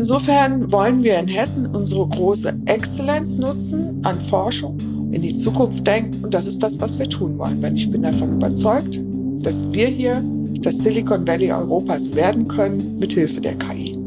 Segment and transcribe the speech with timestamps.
[0.00, 4.78] Insofern wollen wir in Hessen unsere große Exzellenz nutzen an Forschung,
[5.12, 7.60] in die Zukunft denken und das ist das, was wir tun wollen.
[7.60, 8.98] Denn ich bin davon überzeugt,
[9.42, 10.24] dass wir hier
[10.62, 13.99] das Silicon Valley Europas werden können mit Hilfe der KI.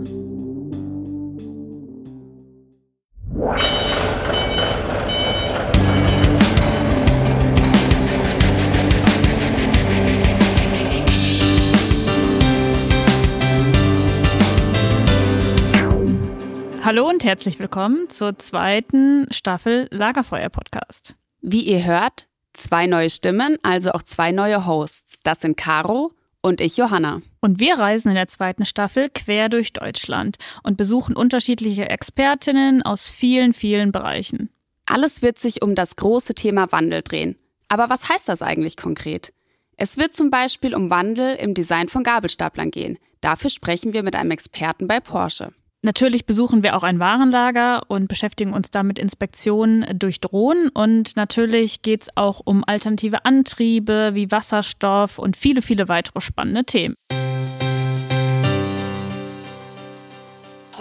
[16.93, 21.15] Hallo und herzlich willkommen zur zweiten Staffel Lagerfeuer Podcast.
[21.41, 25.23] Wie ihr hört, zwei neue Stimmen, also auch zwei neue Hosts.
[25.23, 26.11] Das sind Caro
[26.43, 27.23] und ich, Johanna.
[27.39, 33.09] Und wir reisen in der zweiten Staffel quer durch Deutschland und besuchen unterschiedliche Expertinnen aus
[33.09, 34.51] vielen, vielen Bereichen.
[34.85, 37.39] Alles wird sich um das große Thema Wandel drehen.
[37.69, 39.33] Aber was heißt das eigentlich konkret?
[39.77, 42.99] Es wird zum Beispiel um Wandel im Design von Gabelstaplern gehen.
[43.19, 45.53] Dafür sprechen wir mit einem Experten bei Porsche.
[45.85, 50.69] Natürlich besuchen wir auch ein Warenlager und beschäftigen uns damit Inspektionen durch Drohnen.
[50.69, 56.63] Und natürlich geht es auch um alternative Antriebe wie Wasserstoff und viele, viele weitere spannende
[56.63, 56.95] Themen.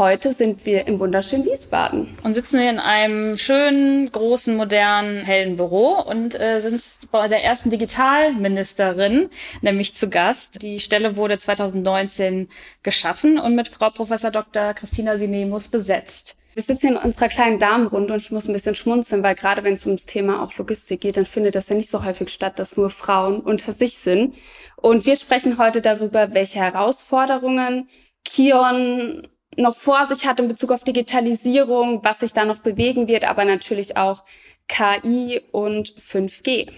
[0.03, 2.19] Heute sind wir im wunderschönen Wiesbaden.
[2.25, 7.45] Und sitzen hier in einem schönen, großen, modernen, hellen Büro und äh, sind bei der
[7.45, 9.31] ersten Digitalministerin,
[9.61, 10.61] nämlich zu Gast.
[10.61, 12.49] Die Stelle wurde 2019
[12.83, 14.75] geschaffen und mit Frau Professor Dr.
[14.75, 16.37] Christina Sinemus besetzt.
[16.55, 19.75] Wir sitzen in unserer kleinen Damenrunde und ich muss ein bisschen schmunzeln, weil gerade wenn
[19.75, 22.77] es ums Thema auch Logistik geht, dann findet das ja nicht so häufig statt, dass
[22.77, 24.35] nur Frauen unter sich sind.
[24.75, 27.89] Und wir sprechen heute darüber, welche Herausforderungen
[28.25, 33.29] Kion noch vor sich hat in Bezug auf Digitalisierung, was sich da noch bewegen wird,
[33.29, 34.23] aber natürlich auch
[34.69, 36.71] KI und 5G.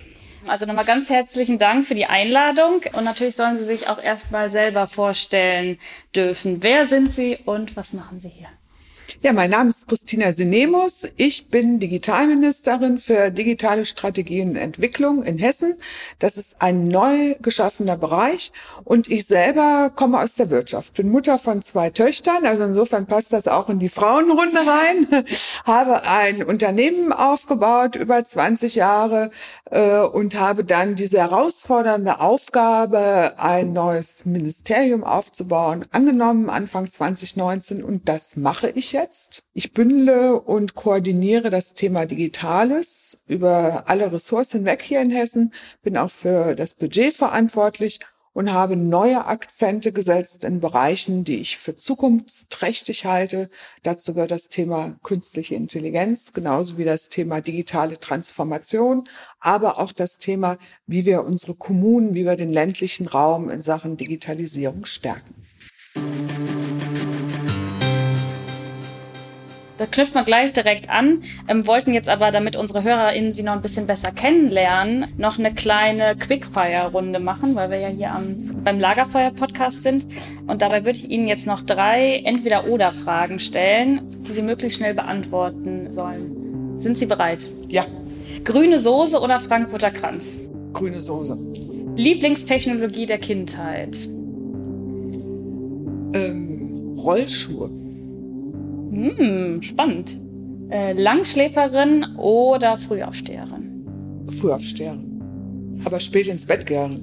[0.46, 4.50] Also nochmal ganz herzlichen Dank für die Einladung und natürlich sollen Sie sich auch erstmal
[4.50, 5.78] selber vorstellen
[6.14, 6.62] dürfen.
[6.62, 8.48] Wer sind Sie und was machen Sie hier?
[9.22, 11.06] Ja, mein Name ist Christina Sinemus.
[11.16, 15.74] Ich bin Digitalministerin für digitale Strategien und Entwicklung in Hessen.
[16.18, 18.52] Das ist ein neu geschaffener Bereich.
[18.84, 22.46] Und ich selber komme aus der Wirtschaft, bin Mutter von zwei Töchtern.
[22.46, 25.24] Also insofern passt das auch in die Frauenrunde rein.
[25.64, 29.30] habe ein Unternehmen aufgebaut über 20 Jahre
[29.70, 37.82] äh, und habe dann diese herausfordernde Aufgabe, ein neues Ministerium aufzubauen, angenommen Anfang 2019.
[37.82, 39.44] Und das mache ich jetzt.
[39.52, 45.98] Ich bündle und koordiniere das Thema Digitales über alle Ressourcen hinweg hier in Hessen, bin
[45.98, 48.00] auch für das Budget verantwortlich
[48.32, 53.48] und habe neue Akzente gesetzt in Bereichen, die ich für zukunftsträchtig halte.
[53.82, 60.18] Dazu gehört das Thema künstliche Intelligenz, genauso wie das Thema digitale Transformation, aber auch das
[60.18, 65.43] Thema, wie wir unsere Kommunen, wie wir den ländlichen Raum in Sachen Digitalisierung stärken.
[69.84, 73.52] Da knüpfen wir gleich direkt an, ähm, wollten jetzt aber, damit unsere HörerInnen sie noch
[73.52, 78.80] ein bisschen besser kennenlernen, noch eine kleine Quickfire-Runde machen, weil wir ja hier am, beim
[78.80, 80.06] Lagerfeuer-Podcast sind.
[80.46, 85.92] Und dabei würde ich Ihnen jetzt noch drei Entweder-Oder-Fragen stellen, die Sie möglichst schnell beantworten
[85.92, 86.80] sollen.
[86.80, 87.42] Sind Sie bereit?
[87.68, 87.84] Ja.
[88.42, 90.38] Grüne Soße oder Frankfurter Kranz?
[90.72, 91.36] Grüne Soße.
[91.96, 93.94] Lieblingstechnologie der Kindheit?
[96.14, 97.83] Ähm, Rollschuhe.
[99.04, 100.18] Hm, spannend.
[100.70, 104.24] Äh, Langschläferin oder Frühaufsteherin?
[104.40, 105.82] Frühaufsteherin.
[105.84, 107.02] Aber spät ins Bett gern.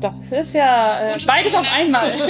[0.00, 2.12] Das ist ja äh, beides auf einmal.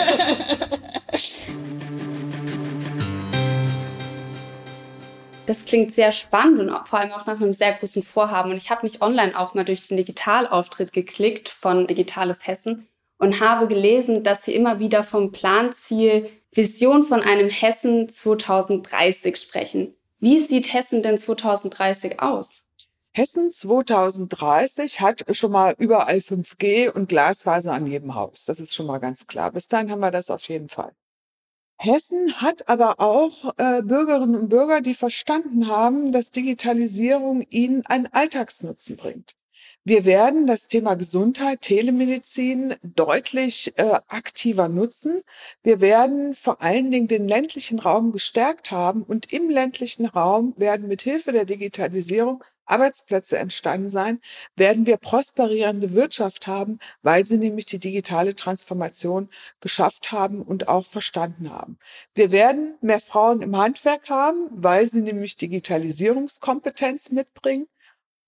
[5.46, 8.50] Das klingt sehr spannend und vor allem auch nach einem sehr großen Vorhaben.
[8.50, 13.40] Und ich habe mich online auch mal durch den Digitalauftritt geklickt von Digitales Hessen und
[13.40, 19.94] habe gelesen, dass sie immer wieder vom Planziel Vision von einem Hessen 2030 sprechen.
[20.20, 22.64] Wie sieht Hessen denn 2030 aus?
[23.12, 28.44] Hessen 2030 hat schon mal überall 5G und Glasfaser an jedem Haus.
[28.44, 29.52] Das ist schon mal ganz klar.
[29.52, 30.92] Bis dahin haben wir das auf jeden Fall.
[31.76, 38.06] Hessen hat aber auch äh, Bürgerinnen und Bürger, die verstanden haben, dass Digitalisierung ihnen einen
[38.06, 39.34] Alltagsnutzen bringt.
[39.86, 45.22] Wir werden das Thema Gesundheit, Telemedizin deutlich äh, aktiver nutzen.
[45.62, 50.88] Wir werden vor allen Dingen den ländlichen Raum gestärkt haben und im ländlichen Raum werden
[50.88, 54.22] mit Hilfe der Digitalisierung Arbeitsplätze entstanden sein,
[54.56, 59.28] werden wir prosperierende Wirtschaft haben, weil sie nämlich die digitale Transformation
[59.60, 61.78] geschafft haben und auch verstanden haben.
[62.14, 67.66] Wir werden mehr Frauen im Handwerk haben, weil sie nämlich Digitalisierungskompetenz mitbringen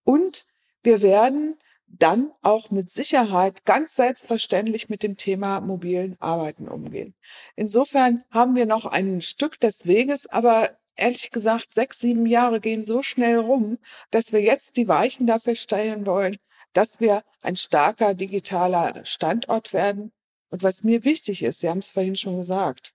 [0.04, 0.44] und
[0.86, 7.14] wir werden dann auch mit Sicherheit ganz selbstverständlich mit dem Thema mobilen Arbeiten umgehen.
[7.54, 12.84] Insofern haben wir noch ein Stück des Weges, aber ehrlich gesagt, sechs, sieben Jahre gehen
[12.84, 13.78] so schnell rum,
[14.10, 16.38] dass wir jetzt die Weichen dafür stellen wollen,
[16.72, 20.12] dass wir ein starker digitaler Standort werden.
[20.50, 22.94] Und was mir wichtig ist, Sie haben es vorhin schon gesagt,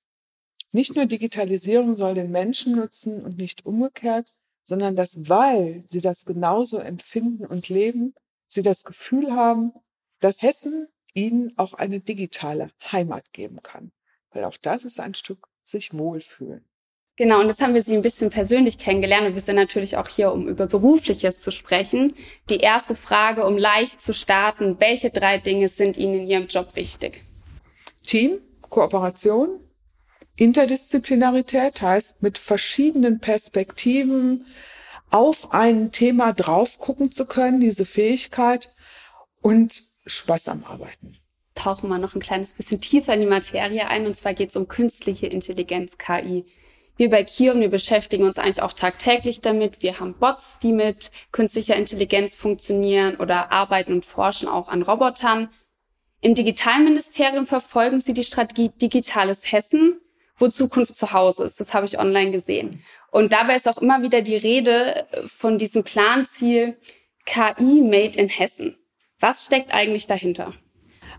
[0.71, 6.25] nicht nur Digitalisierung soll den Menschen nutzen und nicht umgekehrt, sondern dass, weil sie das
[6.25, 8.13] genauso empfinden und leben,
[8.47, 9.73] sie das Gefühl haben,
[10.19, 13.91] dass Hessen ihnen auch eine digitale Heimat geben kann.
[14.31, 16.65] Weil auch das ist ein Stück sich wohlfühlen.
[17.17, 20.07] Genau, und jetzt haben wir Sie ein bisschen persönlich kennengelernt und wir sind natürlich auch
[20.07, 22.13] hier, um über Berufliches zu sprechen.
[22.49, 26.75] Die erste Frage, um leicht zu starten, welche drei Dinge sind Ihnen in Ihrem Job
[26.75, 27.23] wichtig?
[28.05, 29.59] Team, Kooperation,
[30.35, 34.45] Interdisziplinarität heißt mit verschiedenen Perspektiven
[35.09, 38.69] auf ein Thema drauf gucken zu können, diese Fähigkeit
[39.41, 41.17] und Spaß am Arbeiten.
[41.53, 44.55] Tauchen wir noch ein kleines bisschen tiefer in die Materie ein und zwar geht es
[44.55, 46.45] um künstliche Intelligenz, KI.
[46.97, 49.81] Wir bei Kion, wir beschäftigen uns eigentlich auch tagtäglich damit.
[49.81, 55.49] Wir haben Bots, die mit künstlicher Intelligenz funktionieren oder arbeiten und forschen auch an Robotern.
[56.21, 59.99] Im Digitalministerium verfolgen sie die Strategie Digitales Hessen,
[60.41, 61.59] wo Zukunft zu Hause ist.
[61.59, 62.83] Das habe ich online gesehen.
[63.11, 66.77] Und dabei ist auch immer wieder die Rede von diesem Planziel
[67.25, 68.77] KI Made in Hessen.
[69.19, 70.53] Was steckt eigentlich dahinter?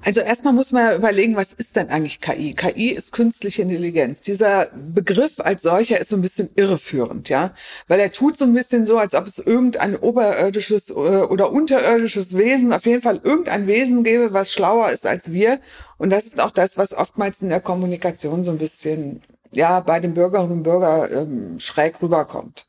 [0.05, 2.55] Also erstmal muss man ja überlegen, was ist denn eigentlich KI?
[2.55, 4.21] KI ist künstliche Intelligenz.
[4.21, 7.55] Dieser Begriff als solcher ist so ein bisschen irreführend, ja,
[7.87, 12.37] weil er tut so ein bisschen so, als ob es irgendein oberirdisches äh, oder unterirdisches
[12.37, 15.61] Wesen, auf jeden Fall irgendein Wesen gäbe, was schlauer ist als wir.
[15.99, 19.23] Und das ist auch das, was oftmals in der Kommunikation so ein bisschen,
[19.53, 22.67] ja, bei den Bürgerinnen und Bürgern ähm, schräg rüberkommt.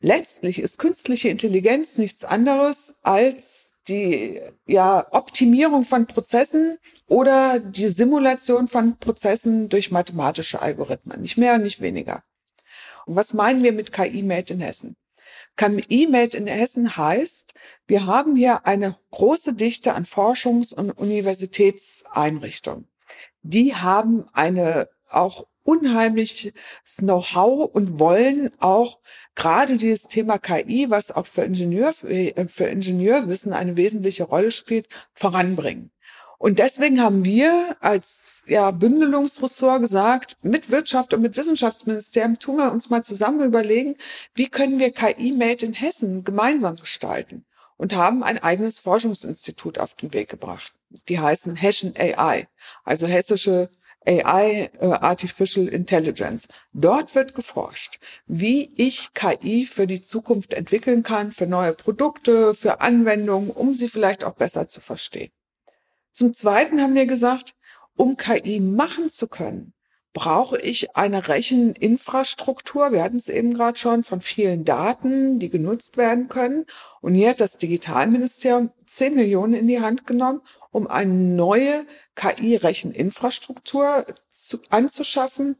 [0.00, 8.68] Letztlich ist künstliche Intelligenz nichts anderes als die ja, Optimierung von Prozessen oder die Simulation
[8.68, 11.20] von Prozessen durch mathematische Algorithmen.
[11.20, 12.22] Nicht mehr und nicht weniger.
[13.06, 14.96] Und was meinen wir mit KI Made in Hessen?
[15.56, 17.54] KI Made in Hessen heißt,
[17.86, 22.88] wir haben hier eine große Dichte an Forschungs- und Universitätseinrichtungen.
[23.42, 26.52] Die haben eine auch unheimliches
[26.96, 28.98] Know-how und wollen auch
[29.34, 34.88] gerade dieses Thema KI, was auch für Ingenieur, äh, für Ingenieurwissen eine wesentliche Rolle spielt,
[35.14, 35.92] voranbringen.
[36.38, 42.72] Und deswegen haben wir als ja, Bündelungsressort gesagt, mit Wirtschaft und mit Wissenschaftsministerium tun wir
[42.72, 43.96] uns mal zusammen überlegen,
[44.34, 47.44] wie können wir KI Made in Hessen gemeinsam gestalten
[47.76, 50.72] und haben ein eigenes Forschungsinstitut auf den Weg gebracht.
[51.08, 52.48] Die heißen Hessian AI,
[52.84, 53.70] also hessische
[54.06, 56.48] AI, äh, Artificial Intelligence.
[56.72, 62.80] Dort wird geforscht, wie ich KI für die Zukunft entwickeln kann, für neue Produkte, für
[62.80, 65.30] Anwendungen, um sie vielleicht auch besser zu verstehen.
[66.12, 67.54] Zum Zweiten haben wir gesagt,
[67.94, 69.74] um KI machen zu können,
[70.12, 72.92] brauche ich eine Recheninfrastruktur.
[72.92, 76.66] Wir hatten es eben gerade schon von vielen Daten, die genutzt werden können.
[77.00, 84.06] Und hier hat das Digitalministerium 10 Millionen in die Hand genommen, um eine neue KI-Recheninfrastruktur
[84.68, 85.56] anzuschaffen,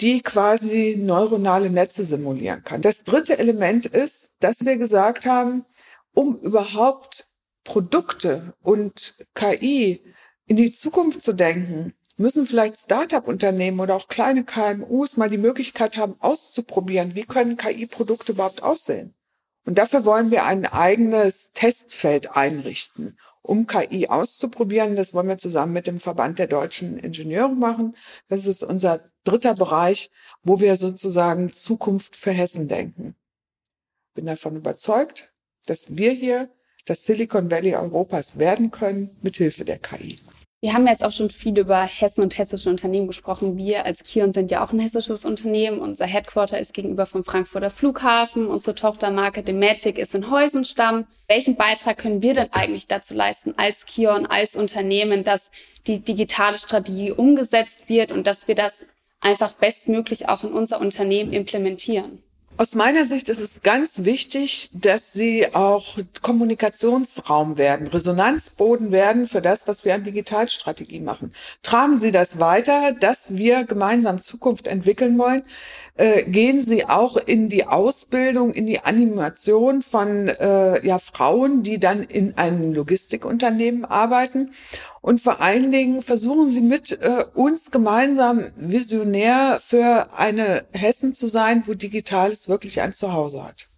[0.00, 2.82] die quasi neuronale Netze simulieren kann.
[2.82, 5.64] Das dritte Element ist, dass wir gesagt haben,
[6.12, 7.28] um überhaupt
[7.64, 10.02] Produkte und KI
[10.46, 15.96] in die Zukunft zu denken, müssen vielleicht Startup-Unternehmen oder auch kleine KMUs mal die Möglichkeit
[15.96, 19.14] haben, auszuprobieren, wie können KI-Produkte überhaupt aussehen.
[19.64, 24.96] Und dafür wollen wir ein eigenes Testfeld einrichten, um KI auszuprobieren.
[24.96, 27.94] Das wollen wir zusammen mit dem Verband der deutschen Ingenieure machen.
[28.28, 30.10] Das ist unser dritter Bereich,
[30.42, 33.14] wo wir sozusagen Zukunft für Hessen denken.
[34.14, 35.34] Bin davon überzeugt,
[35.66, 36.48] dass wir hier
[36.86, 40.18] das Silicon Valley Europas werden können mit Hilfe der KI.
[40.64, 43.58] Wir haben jetzt auch schon viel über Hessen und hessische Unternehmen gesprochen.
[43.58, 45.78] Wir als Kion sind ja auch ein hessisches Unternehmen.
[45.78, 48.46] Unser Headquarter ist gegenüber vom Frankfurter Flughafen.
[48.46, 51.06] Unsere Tochtermarke Dematic ist in Heusenstamm.
[51.28, 55.50] Welchen Beitrag können wir denn eigentlich dazu leisten als Kion, als Unternehmen, dass
[55.86, 58.86] die digitale Strategie umgesetzt wird und dass wir das
[59.20, 62.23] einfach bestmöglich auch in unser Unternehmen implementieren?
[62.56, 69.42] Aus meiner Sicht ist es ganz wichtig, dass sie auch Kommunikationsraum werden, Resonanzboden werden für
[69.42, 71.34] das, was wir an Digitalstrategie machen.
[71.64, 75.42] Tragen Sie das weiter, dass wir gemeinsam Zukunft entwickeln wollen.
[75.96, 81.80] Äh, gehen Sie auch in die Ausbildung, in die Animation von äh, ja, Frauen, die
[81.80, 84.52] dann in einem Logistikunternehmen arbeiten.
[85.04, 91.26] Und vor allen Dingen versuchen Sie mit äh, uns gemeinsam visionär für eine Hessen zu
[91.26, 93.68] sein, wo Digitales wirklich ein Zuhause hat.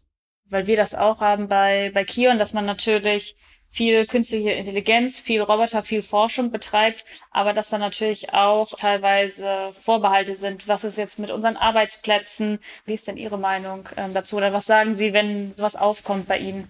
[0.49, 3.35] Weil wir das auch haben bei, bei Kion, dass man natürlich
[3.69, 10.37] viel künstliche Intelligenz, viel Roboter, viel Forschung betreibt, aber dass da natürlich auch teilweise Vorbehalte
[10.37, 10.69] sind.
[10.69, 12.61] Was ist jetzt mit unseren Arbeitsplätzen?
[12.85, 14.37] Wie ist denn Ihre Meinung ähm, dazu?
[14.37, 16.69] Oder was sagen Sie, wenn sowas aufkommt bei Ihnen?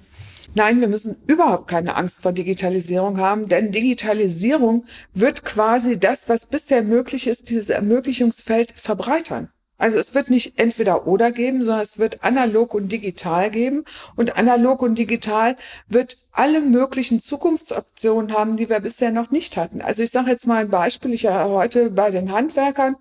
[0.54, 6.46] Nein, wir müssen überhaupt keine Angst vor Digitalisierung haben, denn Digitalisierung wird quasi das, was
[6.46, 9.50] bisher möglich ist, dieses Ermöglichungsfeld verbreitern.
[9.78, 13.84] Also es wird nicht entweder oder geben, sondern es wird analog und digital geben.
[14.14, 19.82] Und analog und digital wird alle möglichen Zukunftsoptionen haben, die wir bisher noch nicht hatten.
[19.82, 21.12] Also ich sage jetzt mal ein Beispiel.
[21.12, 22.96] Ich war heute bei den Handwerkern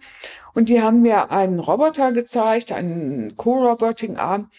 [0.55, 4.49] und die haben mir einen Roboter gezeigt, einen Co-Roboting-Arm,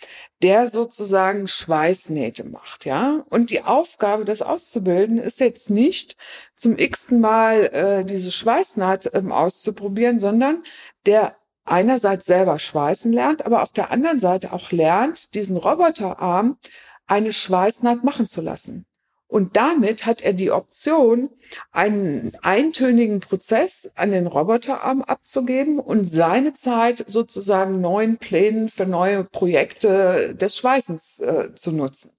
[0.42, 3.24] der sozusagen Schweißnähte macht, ja.
[3.30, 6.16] Und die Aufgabe, das auszubilden, ist jetzt nicht
[6.54, 10.62] zum x-ten Mal äh, diese Schweißnaht ähm, auszuprobieren, sondern
[11.06, 16.58] der einerseits selber schweißen lernt, aber auf der anderen Seite auch lernt, diesen Roboterarm
[17.06, 18.86] eine Schweißnaht machen zu lassen.
[19.28, 21.30] Und damit hat er die Option,
[21.73, 29.25] einen eintönigen Prozess an den Roboterarm abzugeben und seine Zeit sozusagen neuen Plänen für neue
[29.25, 32.12] Projekte des Schweißens äh, zu nutzen.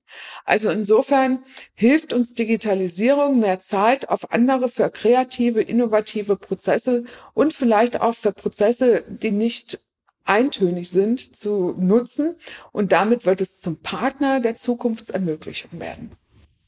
[0.45, 8.01] Also insofern hilft uns Digitalisierung mehr Zeit auf andere für kreative, innovative Prozesse und vielleicht
[8.01, 9.79] auch für Prozesse, die nicht
[10.25, 12.35] eintönig sind, zu nutzen.
[12.71, 16.11] Und damit wird es zum Partner der Zukunftsermöglichung werden.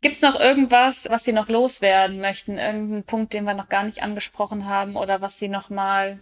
[0.01, 2.57] Gibt es noch irgendwas, was Sie noch loswerden möchten?
[2.57, 6.19] Irgendeinen Punkt, den wir noch gar nicht angesprochen haben oder was Sie noch mal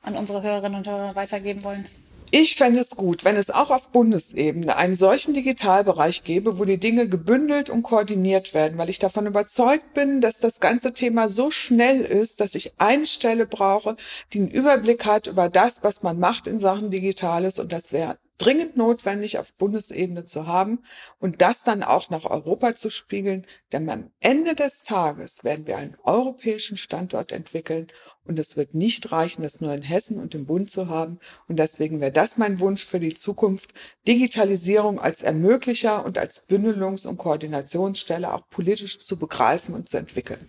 [0.00, 1.86] an unsere Hörerinnen und Hörer weitergeben wollen?
[2.34, 6.78] Ich fände es gut, wenn es auch auf Bundesebene einen solchen Digitalbereich gäbe, wo die
[6.78, 11.50] Dinge gebündelt und koordiniert werden, weil ich davon überzeugt bin, dass das ganze Thema so
[11.50, 13.96] schnell ist, dass ich eine Stelle brauche,
[14.32, 18.16] die einen Überblick hat über das, was man macht in Sachen Digitales und das wäre
[18.42, 20.80] dringend notwendig auf Bundesebene zu haben
[21.20, 25.76] und das dann auch nach Europa zu spiegeln, denn am Ende des Tages werden wir
[25.76, 27.86] einen europäischen Standort entwickeln
[28.24, 31.20] und es wird nicht reichen, das nur in Hessen und im Bund zu haben.
[31.46, 33.72] Und deswegen wäre das mein Wunsch für die Zukunft,
[34.08, 40.48] Digitalisierung als Ermöglicher und als Bündelungs- und Koordinationsstelle auch politisch zu begreifen und zu entwickeln.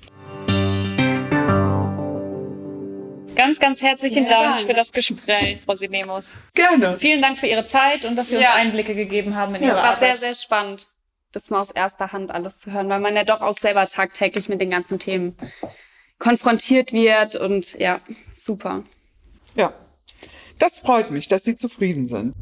[3.53, 6.33] Ganz, ganz herzlichen Dank, Dank, für das Gespräch, Frau Sinemus.
[6.55, 6.98] Gerne.
[6.98, 8.50] Vielen Dank für Ihre Zeit und dass Sie ja.
[8.50, 9.95] uns Einblicke gegeben haben in ja, Ihre Arbeit.
[9.95, 10.88] Es war sehr, sehr spannend,
[11.33, 14.50] das mal aus erster Hand alles zu hören, weil man ja doch auch selber tagtäglich
[14.50, 15.38] mit den ganzen Themen
[16.17, 18.00] konfrontiert wird und ja,
[18.33, 18.83] super.
[19.53, 19.72] Ja,
[20.57, 22.33] das freut mich, dass Sie zufrieden sind.